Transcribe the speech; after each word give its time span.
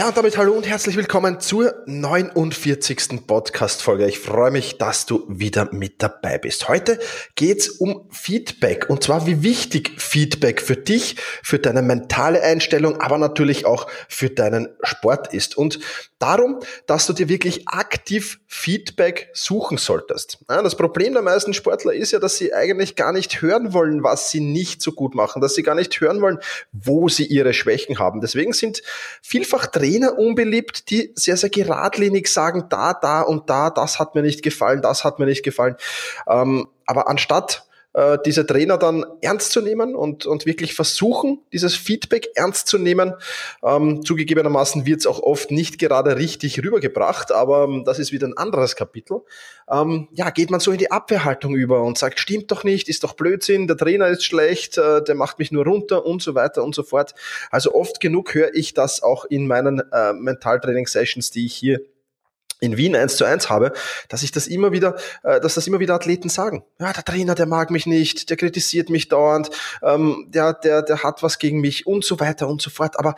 Ja, 0.00 0.08
und 0.08 0.16
damit 0.16 0.38
hallo 0.38 0.54
und 0.54 0.66
herzlich 0.66 0.96
willkommen 0.96 1.40
zur 1.40 1.74
49. 1.84 3.26
Podcast-Folge. 3.26 4.06
Ich 4.06 4.18
freue 4.18 4.50
mich, 4.50 4.78
dass 4.78 5.04
du 5.04 5.26
wieder 5.28 5.68
mit 5.74 6.02
dabei 6.02 6.38
bist. 6.38 6.70
Heute 6.70 6.98
geht's 7.34 7.68
um 7.68 8.08
Feedback 8.10 8.88
und 8.88 9.04
zwar 9.04 9.26
wie 9.26 9.42
wichtig 9.42 10.00
Feedback 10.00 10.62
für 10.62 10.76
dich, 10.76 11.16
für 11.42 11.58
deine 11.58 11.82
mentale 11.82 12.40
Einstellung, 12.42 12.98
aber 12.98 13.18
natürlich 13.18 13.66
auch 13.66 13.88
für 14.08 14.30
deinen 14.30 14.70
Sport 14.82 15.34
ist. 15.34 15.58
Und 15.58 15.80
darum, 16.18 16.60
dass 16.86 17.06
du 17.06 17.12
dir 17.12 17.28
wirklich 17.28 17.68
aktiv 17.68 18.40
Feedback 18.46 19.28
suchen 19.34 19.76
solltest. 19.76 20.38
Das 20.48 20.76
Problem 20.76 21.12
der 21.12 21.22
meisten 21.22 21.52
Sportler 21.52 21.92
ist 21.92 22.12
ja, 22.12 22.18
dass 22.18 22.38
sie 22.38 22.54
eigentlich 22.54 22.96
gar 22.96 23.12
nicht 23.12 23.42
hören 23.42 23.74
wollen, 23.74 24.02
was 24.02 24.30
sie 24.30 24.40
nicht 24.40 24.80
so 24.80 24.92
gut 24.92 25.14
machen, 25.14 25.42
dass 25.42 25.54
sie 25.54 25.62
gar 25.62 25.74
nicht 25.74 26.00
hören 26.00 26.22
wollen, 26.22 26.38
wo 26.72 27.10
sie 27.10 27.26
ihre 27.26 27.52
Schwächen 27.52 27.98
haben. 27.98 28.22
Deswegen 28.22 28.54
sind 28.54 28.82
vielfach 29.20 29.66
Trainer 29.66 29.89
unbeliebt, 29.98 30.90
die 30.90 31.12
sehr, 31.14 31.36
sehr 31.36 31.50
geradlinig 31.50 32.28
sagen, 32.28 32.66
da, 32.68 32.94
da 32.94 33.22
und 33.22 33.50
da, 33.50 33.70
das 33.70 33.98
hat 33.98 34.14
mir 34.14 34.22
nicht 34.22 34.42
gefallen, 34.42 34.82
das 34.82 35.04
hat 35.04 35.18
mir 35.18 35.26
nicht 35.26 35.42
gefallen. 35.42 35.76
Ähm, 36.28 36.68
aber 36.86 37.08
anstatt 37.08 37.66
äh, 37.92 38.18
diese 38.24 38.46
Trainer 38.46 38.78
dann 38.78 39.04
ernst 39.20 39.52
zu 39.52 39.60
nehmen 39.60 39.94
und, 39.94 40.26
und 40.26 40.46
wirklich 40.46 40.74
versuchen, 40.74 41.40
dieses 41.52 41.74
Feedback 41.74 42.28
ernst 42.34 42.68
zu 42.68 42.78
nehmen. 42.78 43.14
Ähm, 43.62 44.04
zugegebenermaßen 44.04 44.86
wird 44.86 45.00
es 45.00 45.06
auch 45.06 45.20
oft 45.20 45.50
nicht 45.50 45.78
gerade 45.78 46.16
richtig 46.16 46.62
rübergebracht, 46.62 47.32
aber 47.32 47.64
ähm, 47.64 47.84
das 47.84 47.98
ist 47.98 48.12
wieder 48.12 48.28
ein 48.28 48.36
anderes 48.36 48.76
Kapitel. 48.76 49.22
Ähm, 49.70 50.08
ja, 50.12 50.30
geht 50.30 50.50
man 50.50 50.60
so 50.60 50.72
in 50.72 50.78
die 50.78 50.90
Abwehrhaltung 50.90 51.54
über 51.54 51.82
und 51.82 51.98
sagt, 51.98 52.20
stimmt 52.20 52.50
doch 52.50 52.64
nicht, 52.64 52.88
ist 52.88 53.04
doch 53.04 53.14
Blödsinn, 53.14 53.66
der 53.66 53.76
Trainer 53.76 54.08
ist 54.08 54.24
schlecht, 54.24 54.78
äh, 54.78 55.02
der 55.02 55.14
macht 55.14 55.38
mich 55.38 55.52
nur 55.52 55.64
runter 55.64 56.06
und 56.06 56.22
so 56.22 56.34
weiter 56.34 56.62
und 56.62 56.74
so 56.74 56.82
fort. 56.82 57.14
Also 57.50 57.74
oft 57.74 58.00
genug 58.00 58.34
höre 58.34 58.54
ich 58.54 58.74
das 58.74 59.02
auch 59.02 59.24
in 59.24 59.46
meinen 59.46 59.80
äh, 59.92 60.12
Mentaltraining-Sessions, 60.12 61.30
die 61.30 61.46
ich 61.46 61.54
hier 61.54 61.80
in 62.60 62.76
Wien 62.76 62.94
eins 62.94 63.16
zu 63.16 63.24
eins 63.24 63.50
habe, 63.50 63.72
dass 64.08 64.22
ich 64.22 64.32
das 64.32 64.46
immer 64.46 64.72
wieder, 64.72 64.96
äh, 65.22 65.40
dass 65.40 65.54
das 65.54 65.66
immer 65.66 65.80
wieder 65.80 65.94
Athleten 65.94 66.28
sagen. 66.28 66.64
Ja, 66.78 66.92
der 66.92 67.04
Trainer, 67.04 67.34
der 67.34 67.46
mag 67.46 67.70
mich 67.70 67.86
nicht, 67.86 68.30
der 68.30 68.36
kritisiert 68.36 68.90
mich 68.90 69.08
dauernd, 69.08 69.50
ähm, 69.82 70.26
der, 70.28 70.54
der, 70.54 70.82
der 70.82 71.02
hat 71.02 71.22
was 71.22 71.38
gegen 71.38 71.60
mich 71.60 71.86
und 71.86 72.04
so 72.04 72.20
weiter 72.20 72.48
und 72.48 72.62
so 72.62 72.70
fort. 72.70 72.98
Aber 72.98 73.14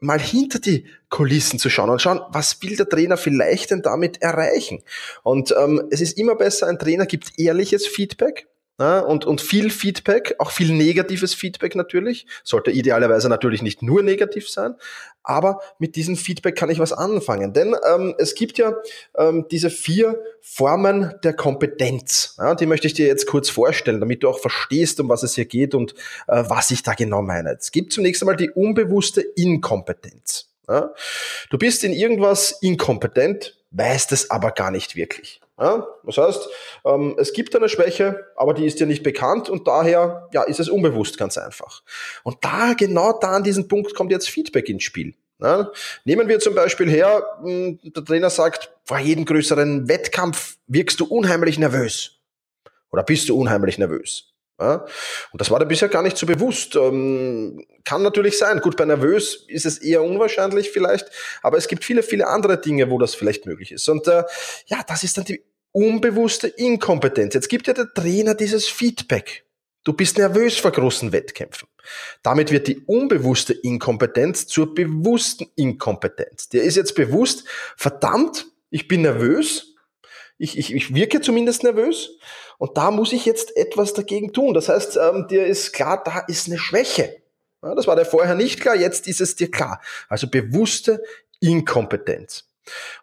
mal 0.00 0.20
hinter 0.20 0.58
die 0.58 0.86
Kulissen 1.08 1.58
zu 1.58 1.70
schauen 1.70 1.90
und 1.90 2.02
schauen, 2.02 2.20
was 2.28 2.62
will 2.62 2.76
der 2.76 2.88
Trainer 2.88 3.16
vielleicht 3.16 3.70
denn 3.70 3.82
damit 3.82 4.22
erreichen? 4.22 4.82
Und 5.22 5.54
ähm, 5.58 5.88
es 5.90 6.00
ist 6.00 6.18
immer 6.18 6.36
besser, 6.36 6.66
ein 6.66 6.78
Trainer 6.78 7.06
gibt 7.06 7.38
ehrliches 7.38 7.86
Feedback, 7.86 8.48
ja, 8.80 8.98
und, 8.98 9.24
und 9.24 9.40
viel 9.40 9.70
Feedback, 9.70 10.34
auch 10.38 10.50
viel 10.50 10.72
negatives 10.72 11.32
Feedback 11.32 11.76
natürlich. 11.76 12.26
Sollte 12.42 12.72
idealerweise 12.72 13.28
natürlich 13.28 13.62
nicht 13.62 13.82
nur 13.82 14.02
negativ 14.02 14.48
sein, 14.48 14.74
aber 15.22 15.60
mit 15.78 15.94
diesem 15.94 16.16
Feedback 16.16 16.56
kann 16.56 16.70
ich 16.70 16.80
was 16.80 16.92
anfangen. 16.92 17.52
Denn 17.52 17.76
ähm, 17.88 18.16
es 18.18 18.34
gibt 18.34 18.58
ja 18.58 18.74
ähm, 19.16 19.46
diese 19.48 19.70
vier 19.70 20.20
Formen 20.40 21.14
der 21.22 21.34
Kompetenz. 21.34 22.34
Ja, 22.38 22.56
die 22.56 22.66
möchte 22.66 22.88
ich 22.88 22.94
dir 22.94 23.06
jetzt 23.06 23.26
kurz 23.26 23.48
vorstellen, 23.48 24.00
damit 24.00 24.24
du 24.24 24.28
auch 24.28 24.40
verstehst, 24.40 24.98
um 24.98 25.08
was 25.08 25.22
es 25.22 25.36
hier 25.36 25.46
geht 25.46 25.76
und 25.76 25.94
äh, 26.26 26.42
was 26.48 26.72
ich 26.72 26.82
da 26.82 26.94
genau 26.94 27.22
meine. 27.22 27.56
Es 27.56 27.70
gibt 27.70 27.92
zunächst 27.92 28.22
einmal 28.22 28.36
die 28.36 28.50
unbewusste 28.50 29.20
Inkompetenz. 29.20 30.50
Ja, 30.68 30.92
du 31.50 31.58
bist 31.58 31.84
in 31.84 31.92
irgendwas 31.92 32.58
inkompetent, 32.60 33.56
weißt 33.70 34.10
es 34.10 34.30
aber 34.30 34.50
gar 34.50 34.72
nicht 34.72 34.96
wirklich. 34.96 35.40
Ja, 35.58 35.86
das 36.02 36.18
heißt, 36.18 36.48
ähm, 36.84 37.14
es 37.16 37.32
gibt 37.32 37.54
eine 37.54 37.68
Schwäche, 37.68 38.26
aber 38.34 38.54
die 38.54 38.66
ist 38.66 38.80
dir 38.80 38.86
nicht 38.86 39.04
bekannt 39.04 39.48
und 39.48 39.68
daher 39.68 40.28
ja, 40.32 40.42
ist 40.42 40.58
es 40.58 40.68
unbewusst 40.68 41.16
ganz 41.16 41.38
einfach. 41.38 41.82
Und 42.24 42.38
da, 42.44 42.74
genau 42.76 43.16
da 43.20 43.36
an 43.36 43.44
diesem 43.44 43.68
Punkt 43.68 43.94
kommt 43.94 44.10
jetzt 44.10 44.28
Feedback 44.28 44.68
ins 44.68 44.82
Spiel. 44.82 45.14
Ja, 45.40 45.70
nehmen 46.04 46.28
wir 46.28 46.40
zum 46.40 46.54
Beispiel 46.54 46.90
her, 46.90 47.24
hm, 47.42 47.78
der 47.82 48.04
Trainer 48.04 48.30
sagt, 48.30 48.72
vor 48.84 48.98
jedem 48.98 49.24
größeren 49.24 49.88
Wettkampf 49.88 50.56
wirkst 50.66 50.98
du 50.98 51.06
unheimlich 51.06 51.58
nervös. 51.58 52.20
Oder 52.90 53.02
bist 53.02 53.28
du 53.28 53.38
unheimlich 53.38 53.78
nervös. 53.78 54.33
Ja, 54.60 54.86
und 55.32 55.40
das 55.40 55.50
war 55.50 55.58
dir 55.58 55.66
bisher 55.66 55.88
gar 55.88 56.02
nicht 56.02 56.16
so 56.16 56.26
bewusst. 56.26 56.76
Ähm, 56.76 57.66
kann 57.84 58.02
natürlich 58.02 58.38
sein. 58.38 58.60
Gut, 58.60 58.76
bei 58.76 58.84
nervös 58.84 59.44
ist 59.48 59.66
es 59.66 59.78
eher 59.78 60.02
unwahrscheinlich 60.02 60.70
vielleicht, 60.70 61.10
aber 61.42 61.58
es 61.58 61.66
gibt 61.66 61.84
viele, 61.84 62.04
viele 62.04 62.28
andere 62.28 62.60
Dinge, 62.60 62.88
wo 62.88 62.98
das 62.98 63.16
vielleicht 63.16 63.46
möglich 63.46 63.72
ist. 63.72 63.88
Und 63.88 64.06
äh, 64.06 64.22
ja, 64.66 64.82
das 64.86 65.02
ist 65.02 65.18
dann 65.18 65.24
die 65.24 65.42
unbewusste 65.72 66.46
Inkompetenz. 66.46 67.34
Jetzt 67.34 67.48
gibt 67.48 67.66
ja 67.66 67.74
der 67.74 67.92
Trainer 67.92 68.34
dieses 68.34 68.68
Feedback. 68.68 69.44
Du 69.82 69.92
bist 69.92 70.16
nervös 70.16 70.56
vor 70.56 70.70
großen 70.70 71.12
Wettkämpfen. 71.12 71.68
Damit 72.22 72.50
wird 72.52 72.68
die 72.68 72.78
unbewusste 72.86 73.52
Inkompetenz 73.52 74.46
zur 74.46 74.72
bewussten 74.72 75.46
Inkompetenz. 75.56 76.48
Der 76.48 76.62
ist 76.62 76.76
jetzt 76.76 76.94
bewusst, 76.94 77.44
verdammt, 77.76 78.46
ich 78.70 78.88
bin 78.88 79.02
nervös, 79.02 79.73
ich, 80.38 80.58
ich, 80.58 80.74
ich 80.74 80.94
wirke 80.94 81.20
zumindest 81.20 81.62
nervös 81.62 82.18
und 82.58 82.76
da 82.76 82.90
muss 82.90 83.12
ich 83.12 83.24
jetzt 83.24 83.56
etwas 83.56 83.94
dagegen 83.94 84.32
tun. 84.32 84.54
Das 84.54 84.68
heißt, 84.68 84.96
ähm, 84.96 85.26
dir 85.28 85.46
ist 85.46 85.72
klar, 85.72 86.02
da 86.04 86.24
ist 86.28 86.48
eine 86.48 86.58
Schwäche. 86.58 87.16
Ja, 87.62 87.74
das 87.74 87.86
war 87.86 87.96
dir 87.96 88.04
vorher 88.04 88.34
nicht 88.34 88.60
klar, 88.60 88.76
jetzt 88.76 89.06
ist 89.08 89.20
es 89.20 89.36
dir 89.36 89.50
klar. 89.50 89.80
Also 90.08 90.28
bewusste 90.28 91.02
Inkompetenz. 91.40 92.44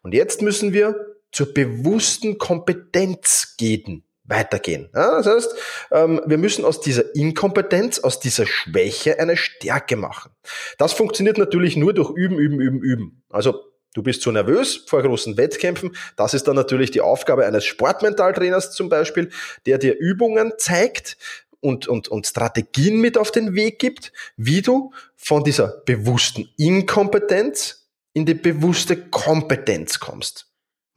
Und 0.04 0.14
jetzt 0.14 0.42
müssen 0.42 0.74
wir 0.74 0.96
zur 1.32 1.54
bewussten 1.54 2.38
Kompetenz 2.38 3.56
gehen, 3.58 4.04
weitergehen. 4.24 4.90
Ja, 4.94 5.22
das 5.22 5.28
heißt, 5.28 5.56
ähm, 5.92 6.22
wir 6.26 6.38
müssen 6.38 6.66
aus 6.66 6.82
dieser 6.82 7.16
Inkompetenz, 7.16 8.00
aus 8.00 8.20
dieser 8.20 8.46
Schwäche 8.46 9.20
eine 9.20 9.38
Stärke 9.38 9.96
machen. 9.96 10.32
Das 10.78 10.94
funktioniert 10.94 11.38
natürlich 11.38 11.78
nur 11.78 11.94
durch 11.94 12.12
Üben, 12.12 12.38
Üben, 12.38 12.60
Üben, 12.60 12.82
Üben. 12.82 13.24
Also 13.30 13.71
Du 13.94 14.04
bist 14.04 14.22
zu 14.22 14.32
nervös 14.32 14.86
vor 14.88 15.02
großen 15.02 15.38
Wettkämpfen. 15.38 15.96
Das 16.16 16.34
ist 16.34 16.48
dann 16.48 16.56
natürlich 16.56 16.92
die 16.92 17.02
Aufgabe 17.02 17.46
eines 17.46 17.66
Sportmentaltrainers 17.66 18.72
zum 18.72 18.90
Beispiel, 18.90 19.30
der 19.66 19.78
dir 19.78 19.98
Übungen 19.98 20.54
zeigt 20.58 21.18
und, 21.60 21.88
und, 21.88 22.08
und 22.08 22.26
Strategien 22.26 23.02
mit 23.02 23.18
auf 23.18 23.32
den 23.32 23.54
Weg 23.54 23.80
gibt, 23.80 24.14
wie 24.38 24.62
du 24.62 24.94
von 25.16 25.44
dieser 25.44 25.82
bewussten 25.86 26.50
Inkompetenz 26.58 27.90
in 28.14 28.26
die 28.26 28.34
bewusste 28.34 28.98
Kompetenz 28.98 30.00
kommst. 30.00 30.48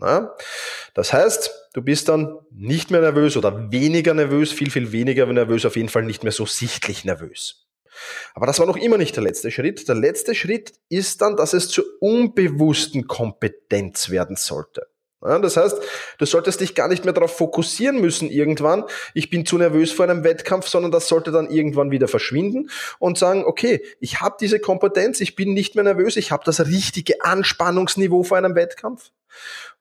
Ja? 0.01 0.35
Das 0.95 1.13
heißt, 1.13 1.71
du 1.75 1.83
bist 1.83 2.09
dann 2.09 2.39
nicht 2.51 2.91
mehr 2.91 3.01
nervös 3.01 3.37
oder 3.37 3.71
weniger 3.71 4.15
nervös, 4.15 4.53
viel, 4.53 4.71
viel 4.71 4.93
weniger 4.93 5.27
nervös, 5.27 5.67
auf 5.67 5.77
jeden 5.77 5.89
Fall 5.89 6.05
nicht 6.05 6.23
mehr 6.23 6.33
so 6.33 6.47
sichtlich 6.47 7.05
nervös. 7.05 7.64
Aber 8.35 8.47
das 8.47 8.59
war 8.59 8.67
noch 8.67 8.77
immer 8.77 8.99
nicht 8.99 9.17
der 9.17 9.23
letzte 9.23 9.51
Schritt. 9.51 9.89
Der 9.89 9.95
letzte 9.95 10.35
Schritt 10.35 10.73
ist 10.89 11.21
dann, 11.23 11.37
dass 11.37 11.53
es 11.53 11.69
zur 11.69 11.85
unbewussten 12.01 13.07
Kompetenz 13.07 14.11
werden 14.11 14.37
sollte. 14.37 14.87
Ja, 15.25 15.39
das 15.39 15.57
heißt, 15.57 15.81
du 16.19 16.27
solltest 16.27 16.61
dich 16.61 16.75
gar 16.75 16.87
nicht 16.87 17.05
mehr 17.05 17.15
darauf 17.15 17.35
fokussieren 17.35 17.99
müssen 17.99 18.31
irgendwann, 18.31 18.85
ich 19.15 19.31
bin 19.31 19.47
zu 19.47 19.57
nervös 19.57 19.91
vor 19.91 20.05
einem 20.05 20.23
Wettkampf, 20.23 20.69
sondern 20.69 20.93
das 20.93 21.09
sollte 21.09 21.31
dann 21.31 21.49
irgendwann 21.49 21.91
wieder 21.91 22.09
verschwinden 22.09 22.69
und 22.99 23.17
sagen, 23.17 23.45
okay, 23.47 23.83
ich 24.01 24.21
habe 24.21 24.37
diese 24.39 24.61
Kompetenz, 24.61 25.23
ich 25.23 25.35
bin 25.35 25.55
nicht 25.55 25.77
mehr 25.77 25.85
nervös, 25.85 26.19
ich 26.19 26.31
habe 26.31 26.45
das 26.45 26.67
richtige 26.67 27.25
Anspannungsniveau 27.25 28.23
vor 28.23 28.37
einem 28.37 28.55
Wettkampf. 28.55 29.13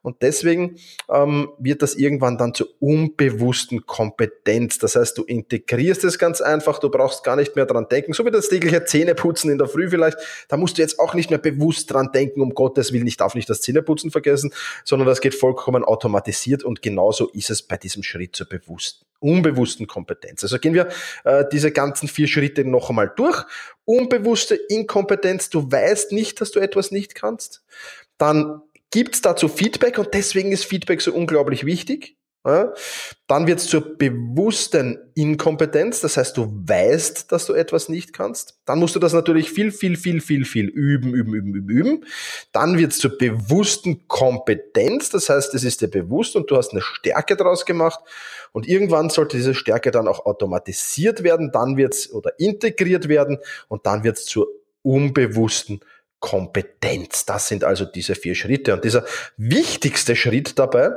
Und 0.04 0.22
deswegen 0.22 0.76
ähm, 1.10 1.50
wird 1.58 1.82
das 1.82 1.96
irgendwann 1.96 2.38
dann 2.38 2.54
zur 2.54 2.68
unbewussten 2.80 3.86
Kompetenz. 3.86 4.78
Das 4.78 4.98
heißt, 4.98 5.18
du 5.18 5.24
integrierst 5.24 6.04
es 6.04 6.20
ganz 6.20 6.42
einfach, 6.42 6.80
du 6.80 6.90
brauchst 6.90 7.24
gar 7.24 7.38
nicht 7.38 7.56
mehr 7.56 7.66
dran 7.66 7.88
denken. 7.90 8.12
So 8.12 8.26
wie 8.26 8.32
das 8.32 8.50
tägliche 8.50 8.84
Zähneputzen 8.84 9.50
in 9.50 9.58
der 9.58 9.68
Früh 9.68 9.90
vielleicht. 9.90 10.18
Da 10.50 10.58
musst 10.58 10.78
du 10.78 10.82
jetzt 10.82 11.00
auch 11.00 11.14
nicht 11.14 11.30
mehr 11.30 11.40
bewusst 11.40 11.92
dran 11.92 12.12
denken, 12.14 12.42
um 12.42 12.54
Gottes 12.54 12.92
Willen, 12.92 13.08
ich 13.08 13.16
darf 13.16 13.34
nicht 13.34 13.50
das 13.50 13.62
Zähneputzen 13.62 14.12
vergessen, 14.12 14.54
sondern 14.84 15.08
das 15.08 15.22
geht 15.22 15.36
vollkommen 15.36 15.86
automatisiert 15.86 16.64
und 16.64 16.82
genauso 16.82 17.30
ist 17.30 17.50
es 17.50 17.62
bei 17.62 17.78
diesem 17.78 18.04
Schritt 18.04 18.36
zur 18.36 18.50
bewussten, 18.50 19.06
unbewussten 19.20 19.88
Kompetenz. 19.88 20.44
Also 20.44 20.60
gehen 20.60 20.74
wir 20.74 20.90
äh, 21.24 21.46
diese 21.50 21.72
ganzen 21.72 22.10
vier 22.10 22.28
Schritte 22.28 22.66
noch 22.66 22.90
einmal 22.90 23.12
durch. 23.16 23.46
Unbewusste 23.86 24.56
Inkompetenz, 24.56 25.50
du 25.50 25.72
weißt 25.72 26.12
nicht, 26.12 26.42
dass 26.42 26.52
du 26.52 26.60
etwas 26.60 26.92
nicht 26.92 27.16
kannst. 27.16 27.64
Dann 28.18 28.62
gibt 28.94 29.16
es 29.16 29.22
dazu 29.22 29.48
Feedback 29.48 29.98
und 29.98 30.14
deswegen 30.14 30.52
ist 30.52 30.66
Feedback 30.66 31.02
so 31.02 31.12
unglaublich 31.14 31.66
wichtig. 31.66 32.16
Dann 32.44 33.48
wird 33.48 33.60
es 33.60 33.68
zur 33.68 33.98
bewussten 33.98 35.00
Inkompetenz, 35.16 36.02
das 36.02 36.18
heißt, 36.18 36.38
du 36.38 36.48
weißt, 36.68 37.32
dass 37.32 37.46
du 37.48 37.54
etwas 37.54 37.90
nicht 37.90 38.14
kannst. 38.14 38.60
Dann 38.66 38.80
musst 38.80 38.96
du 38.96 39.00
das 39.00 39.14
natürlich 39.14 39.50
viel, 39.50 39.72
viel, 39.72 39.96
viel, 39.96 40.22
viel, 40.22 40.46
viel 40.46 40.68
üben, 40.68 41.16
üben, 41.16 41.34
üben, 41.34 41.56
üben, 41.56 41.70
üben. 41.70 42.06
Dann 42.52 42.78
wird 42.78 42.92
es 42.92 43.00
zur 43.00 43.18
bewussten 43.18 44.08
Kompetenz, 44.08 45.10
das 45.10 45.30
heißt, 45.30 45.56
es 45.56 45.64
ist 45.64 45.82
dir 45.82 45.88
bewusst 45.88 46.36
und 46.36 46.52
du 46.52 46.58
hast 46.58 46.74
eine 46.74 46.82
Stärke 46.82 47.36
daraus 47.36 47.66
gemacht. 47.66 48.02
Und 48.52 48.68
irgendwann 48.68 49.10
sollte 49.10 49.38
diese 49.38 49.56
Stärke 49.56 49.90
dann 49.90 50.08
auch 50.08 50.28
automatisiert 50.28 51.24
werden, 51.24 51.52
dann 51.52 51.78
wird 51.78 51.96
es 51.96 52.14
oder 52.14 52.38
integriert 52.40 53.08
werden 53.08 53.40
und 53.70 53.88
dann 53.88 54.04
wird 54.04 54.18
es 54.18 54.26
zur 54.26 54.48
unbewussten 54.84 55.80
Kompetenz. 56.24 57.26
Das 57.26 57.50
sind 57.50 57.66
also 57.66 57.84
diese 57.84 58.16
vier 58.16 58.34
Schritte. 58.34 58.74
Und 58.74 58.86
dieser 58.86 59.04
wichtigste 59.36 60.16
Schritt 60.16 60.58
dabei, 60.58 60.92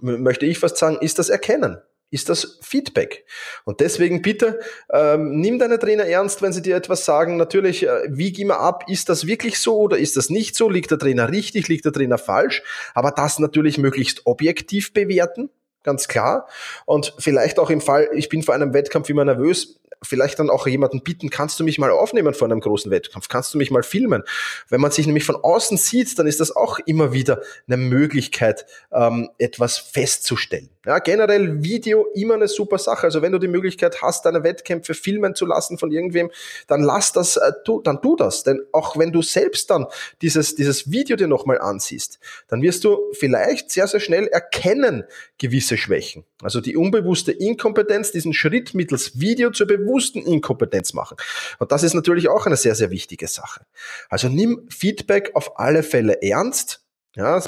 möchte 0.00 0.46
ich 0.46 0.58
fast 0.58 0.78
sagen, 0.78 0.96
ist 1.02 1.18
das 1.18 1.28
Erkennen 1.28 1.76
ist 2.12 2.28
das 2.28 2.58
Feedback. 2.60 3.24
Und 3.64 3.78
deswegen 3.78 4.20
bitte, 4.20 4.58
ähm, 4.92 5.40
nimm 5.40 5.60
deine 5.60 5.78
Trainer 5.78 6.06
ernst, 6.06 6.42
wenn 6.42 6.52
sie 6.52 6.60
dir 6.60 6.74
etwas 6.74 7.04
sagen. 7.04 7.36
Natürlich, 7.36 7.86
äh, 7.86 8.00
wieg 8.08 8.36
immer 8.40 8.58
ab, 8.58 8.82
ist 8.88 9.08
das 9.08 9.28
wirklich 9.28 9.60
so 9.60 9.78
oder 9.78 9.96
ist 9.96 10.16
das 10.16 10.28
nicht 10.28 10.56
so? 10.56 10.68
Liegt 10.68 10.90
der 10.90 10.98
Trainer 10.98 11.30
richtig, 11.30 11.68
liegt 11.68 11.84
der 11.84 11.92
Trainer 11.92 12.18
falsch? 12.18 12.64
Aber 12.94 13.12
das 13.12 13.38
natürlich 13.38 13.78
möglichst 13.78 14.26
objektiv 14.26 14.92
bewerten, 14.92 15.50
ganz 15.84 16.08
klar. 16.08 16.48
Und 16.84 17.14
vielleicht 17.18 17.60
auch 17.60 17.70
im 17.70 17.80
Fall, 17.80 18.08
ich 18.12 18.28
bin 18.28 18.42
vor 18.42 18.56
einem 18.56 18.74
Wettkampf 18.74 19.08
immer 19.08 19.24
nervös, 19.24 19.80
vielleicht 20.02 20.38
dann 20.38 20.50
auch 20.50 20.66
jemanden 20.66 21.02
bitten, 21.02 21.30
kannst 21.30 21.60
du 21.60 21.64
mich 21.64 21.78
mal 21.78 21.90
aufnehmen 21.90 22.34
vor 22.34 22.48
einem 22.48 22.60
großen 22.60 22.90
Wettkampf, 22.90 23.28
kannst 23.28 23.54
du 23.54 23.58
mich 23.58 23.70
mal 23.70 23.82
filmen. 23.82 24.22
Wenn 24.68 24.80
man 24.80 24.90
sich 24.90 25.06
nämlich 25.06 25.24
von 25.24 25.36
außen 25.36 25.76
sieht, 25.76 26.18
dann 26.18 26.26
ist 26.26 26.40
das 26.40 26.54
auch 26.54 26.78
immer 26.86 27.12
wieder 27.12 27.40
eine 27.66 27.76
Möglichkeit, 27.76 28.66
ähm, 28.92 29.30
etwas 29.38 29.78
festzustellen. 29.78 30.70
Ja, 30.86 30.98
generell 30.98 31.62
Video 31.62 32.06
immer 32.14 32.34
eine 32.34 32.48
super 32.48 32.78
Sache. 32.78 33.04
Also 33.04 33.20
wenn 33.20 33.32
du 33.32 33.38
die 33.38 33.48
Möglichkeit 33.48 34.00
hast, 34.00 34.24
deine 34.24 34.42
Wettkämpfe 34.44 34.94
filmen 34.94 35.34
zu 35.34 35.44
lassen 35.44 35.76
von 35.76 35.92
irgendwem, 35.92 36.30
dann 36.68 36.80
lass 36.80 37.12
das, 37.12 37.36
äh, 37.36 37.52
tu, 37.66 37.82
dann 37.82 38.00
tu 38.00 38.16
das. 38.16 38.44
Denn 38.44 38.62
auch 38.72 38.96
wenn 38.96 39.12
du 39.12 39.20
selbst 39.20 39.68
dann 39.68 39.86
dieses, 40.22 40.54
dieses 40.54 40.90
Video 40.90 41.16
dir 41.16 41.28
nochmal 41.28 41.60
ansiehst, 41.60 42.18
dann 42.48 42.62
wirst 42.62 42.84
du 42.84 42.98
vielleicht 43.12 43.70
sehr, 43.70 43.86
sehr 43.88 44.00
schnell 44.00 44.26
erkennen 44.28 45.04
gewisse 45.36 45.76
Schwächen. 45.76 46.24
Also 46.40 46.62
die 46.62 46.78
unbewusste 46.78 47.32
Inkompetenz, 47.32 48.10
diesen 48.12 48.32
Schritt 48.32 48.72
mittels 48.72 49.20
Video 49.20 49.50
zur 49.50 49.66
bewussten 49.66 50.22
Inkompetenz 50.22 50.94
machen. 50.94 51.18
Und 51.58 51.72
das 51.72 51.82
ist 51.82 51.92
natürlich 51.92 52.30
auch 52.30 52.46
eine 52.46 52.56
sehr, 52.56 52.74
sehr 52.74 52.90
wichtige 52.90 53.28
Sache. 53.28 53.66
Also 54.08 54.30
nimm 54.30 54.66
Feedback 54.70 55.32
auf 55.34 55.58
alle 55.58 55.82
Fälle 55.82 56.22
ernst. 56.22 56.86
Ja, 57.16 57.42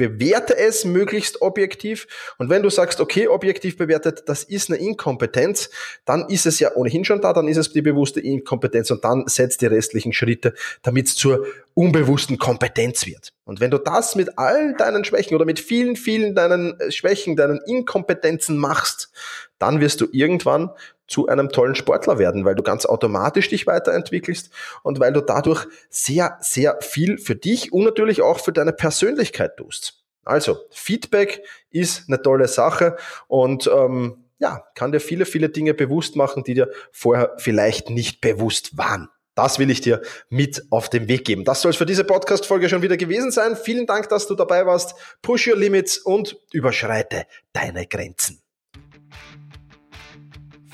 bewerte 0.00 0.56
es 0.56 0.86
möglichst 0.86 1.42
objektiv. 1.42 2.06
Und 2.38 2.48
wenn 2.48 2.62
du 2.62 2.70
sagst, 2.70 3.02
okay, 3.02 3.28
objektiv 3.28 3.76
bewertet, 3.76 4.22
das 4.28 4.44
ist 4.44 4.70
eine 4.70 4.78
Inkompetenz, 4.78 5.68
dann 6.06 6.26
ist 6.30 6.46
es 6.46 6.58
ja 6.58 6.74
ohnehin 6.74 7.04
schon 7.04 7.20
da, 7.20 7.34
dann 7.34 7.48
ist 7.48 7.58
es 7.58 7.70
die 7.70 7.82
bewusste 7.82 8.18
Inkompetenz 8.18 8.90
und 8.90 9.04
dann 9.04 9.24
setzt 9.26 9.60
die 9.60 9.66
restlichen 9.66 10.14
Schritte, 10.14 10.54
damit 10.82 11.08
es 11.08 11.16
zur 11.16 11.44
unbewussten 11.74 12.38
Kompetenz 12.38 13.06
wird. 13.06 13.32
Und 13.44 13.60
wenn 13.60 13.70
du 13.70 13.78
das 13.78 14.14
mit 14.14 14.38
all 14.38 14.74
deinen 14.74 15.04
Schwächen 15.04 15.34
oder 15.34 15.44
mit 15.44 15.60
vielen, 15.60 15.96
vielen 15.96 16.34
deinen 16.34 16.78
äh, 16.80 16.90
Schwächen, 16.90 17.36
deinen 17.36 17.60
Inkompetenzen 17.66 18.56
machst, 18.56 19.10
dann 19.58 19.80
wirst 19.80 20.00
du 20.00 20.08
irgendwann 20.12 20.70
zu 21.06 21.26
einem 21.26 21.50
tollen 21.50 21.74
Sportler 21.74 22.18
werden, 22.18 22.44
weil 22.44 22.54
du 22.54 22.62
ganz 22.62 22.86
automatisch 22.86 23.48
dich 23.48 23.66
weiterentwickelst 23.66 24.50
und 24.82 25.00
weil 25.00 25.12
du 25.12 25.20
dadurch 25.20 25.66
sehr, 25.88 26.38
sehr 26.40 26.78
viel 26.80 27.18
für 27.18 27.34
dich 27.34 27.72
und 27.72 27.84
natürlich 27.84 28.22
auch 28.22 28.38
für 28.38 28.52
deine 28.52 28.72
Persönlichkeit 28.72 29.56
tust. 29.56 30.04
Also, 30.24 30.58
Feedback 30.70 31.42
ist 31.70 32.04
eine 32.08 32.22
tolle 32.22 32.46
Sache 32.46 32.96
und 33.26 33.68
ähm, 33.72 34.24
ja, 34.38 34.64
kann 34.74 34.92
dir 34.92 35.00
viele, 35.00 35.26
viele 35.26 35.48
Dinge 35.48 35.74
bewusst 35.74 36.16
machen, 36.16 36.44
die 36.44 36.54
dir 36.54 36.70
vorher 36.92 37.34
vielleicht 37.38 37.90
nicht 37.90 38.20
bewusst 38.20 38.78
waren. 38.78 39.08
Das 39.40 39.58
will 39.58 39.70
ich 39.70 39.80
dir 39.80 40.02
mit 40.28 40.66
auf 40.68 40.90
den 40.90 41.08
Weg 41.08 41.24
geben. 41.24 41.46
Das 41.46 41.62
soll 41.62 41.70
es 41.70 41.78
für 41.78 41.86
diese 41.86 42.04
Podcast-Folge 42.04 42.68
schon 42.68 42.82
wieder 42.82 42.98
gewesen 42.98 43.30
sein. 43.30 43.56
Vielen 43.56 43.86
Dank, 43.86 44.10
dass 44.10 44.26
du 44.26 44.34
dabei 44.34 44.66
warst. 44.66 44.94
Push 45.22 45.48
your 45.48 45.56
limits 45.56 45.96
und 45.96 46.36
überschreite 46.52 47.24
deine 47.54 47.86
Grenzen. 47.86 48.42